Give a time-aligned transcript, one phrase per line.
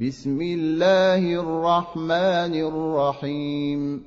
[0.00, 4.04] بسم الله الرحمن الرحيم.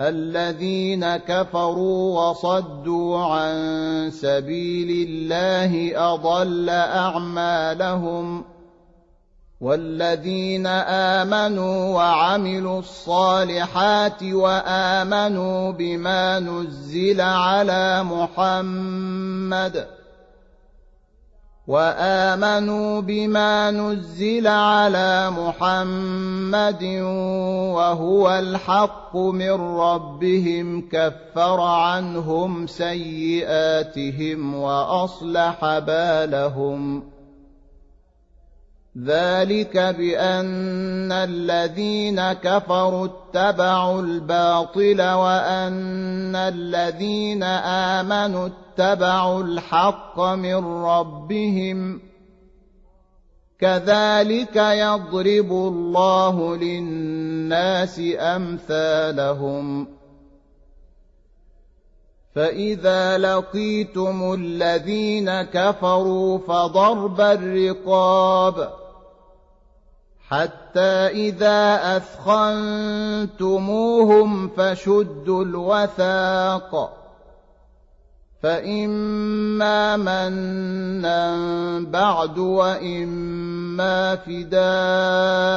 [0.00, 8.44] الذين كفروا وصدوا عن سبيل الله أضل أعمالهم.
[9.60, 20.01] والذين آمنوا وعملوا الصالحات وآمنوا بما نزل على محمد
[21.66, 26.84] وآمنوا بما نزل على محمد
[27.74, 37.11] وهو الحق من ربهم كفر عنهم سيئاتهم وأصلح بالهم.
[38.98, 52.00] ذلك بان الذين كفروا اتبعوا الباطل وان الذين امنوا اتبعوا الحق من ربهم
[53.60, 59.86] كذلك يضرب الله للناس امثالهم
[62.34, 68.72] فاذا لقيتم الذين كفروا فضرب الرقاب
[70.32, 71.96] حتى إذا
[73.36, 73.68] أثخنتموهم
[74.48, 76.98] فشدوا الوثاق
[78.42, 81.30] فإما منا
[81.80, 85.56] بعد وإما فداء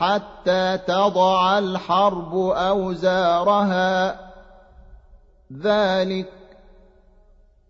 [0.00, 4.20] حتى تضع الحرب أوزارها.
[5.62, 6.43] ذلك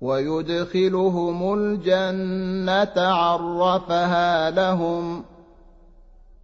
[0.00, 5.24] ويدخلهم الجنة عرفها لهم.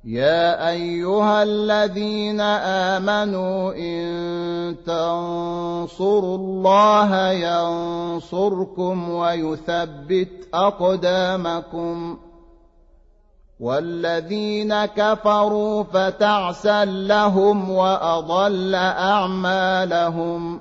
[0.05, 12.19] يا أيها الذين آمنوا إن تنصروا الله ينصركم ويثبت أقدامكم.
[13.61, 20.61] والذين كفروا فتعسا لهم وأضل أعمالهم.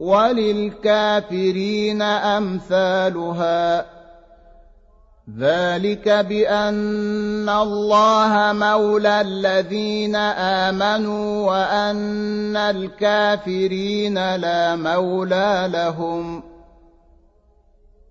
[0.00, 3.86] وللكافرين أمثالها.
[5.38, 16.42] ذلك بأن الله مولى الذين آمنوا وأن الكافرين لا مولى لهم.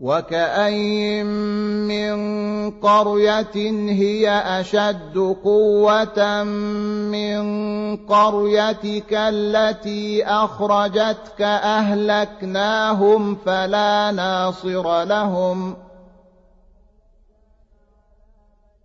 [0.00, 1.26] وكاين
[1.86, 2.16] من
[2.70, 3.56] قريه
[3.90, 6.42] هي اشد قوه
[7.12, 15.85] من قريتك التي اخرجتك اهلكناهم فلا ناصر لهم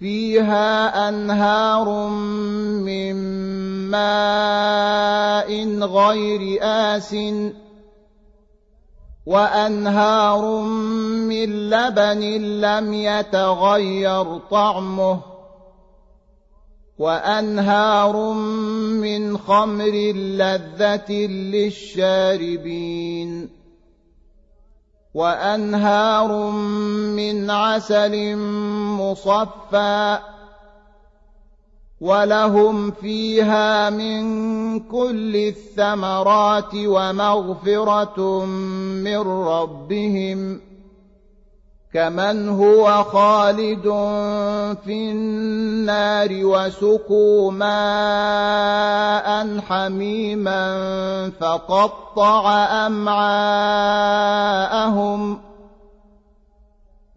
[0.00, 2.08] فيها أنهار
[2.86, 3.14] من
[3.90, 5.50] ماء
[5.84, 7.16] غير آس
[9.26, 10.60] وأنهار
[11.28, 12.20] من لبن
[12.60, 15.20] لم يتغير طعمه
[16.98, 21.12] وأنهار من خمر لذة
[21.52, 22.78] للشاربين
[25.14, 26.50] وأنهار
[27.16, 28.36] من عسل
[29.00, 30.18] مصفى
[32.00, 38.44] ولهم فيها من كل الثمرات ومغفرة
[39.04, 40.60] من ربهم
[41.94, 43.82] كمن هو خالد
[44.84, 49.28] في النار وسقوا ماء
[49.60, 53.88] حميما فقطع أمعاءهم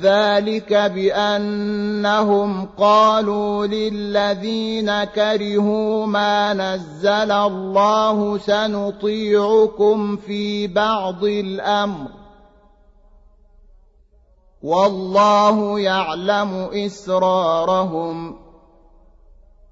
[0.00, 12.08] ذلك بأنهم قالوا للذين كرهوا ما نزل الله سنطيعكم في بعض الأمر.
[14.62, 18.41] والله يعلم إسرارهم.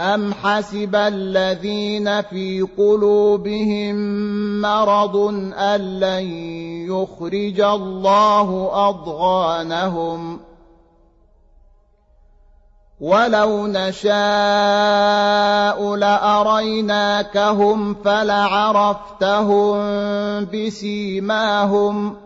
[0.00, 3.96] أم حسب الذين في قلوبهم
[4.60, 5.16] مرض
[5.54, 6.24] أن لن
[6.86, 10.40] يخرج الله أضغانهم
[13.00, 14.14] ولو نشاء
[15.96, 19.78] لاريناكهم فلعرفتهم
[20.44, 22.16] بسيماهم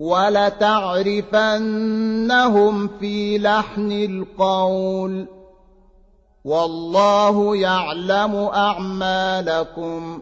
[0.00, 1.28] ولتعرفنهم
[3.00, 5.43] في لحن القول
[6.44, 10.20] والله يعلم أعمالكم.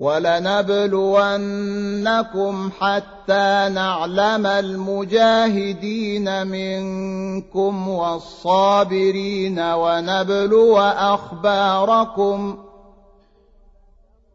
[0.00, 12.63] ولنبلونكم حتى نعلم المجاهدين منكم والصابرين ونبلو أخباركم.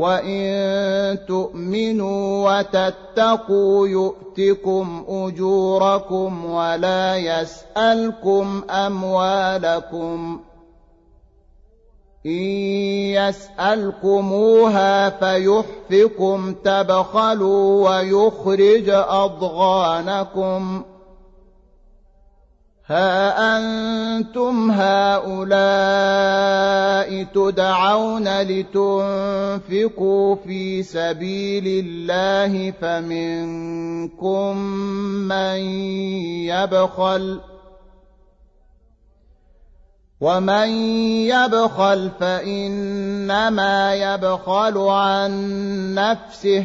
[0.00, 10.40] وان تؤمنوا وتتقوا يؤتكم اجوركم ولا يسالكم اموالكم
[12.26, 12.32] ان
[13.60, 20.82] يسالكموها فيحفكم تبخلوا ويخرج اضغانكم
[22.90, 25.50] ها أنتم هؤلاء
[27.24, 34.56] تدعون لتنفقوا في سبيل الله فمنكم
[35.28, 35.58] من
[36.50, 37.40] يبخل
[40.20, 40.68] ومن
[41.30, 45.30] يبخل فإنما يبخل عن
[45.94, 46.64] نفسه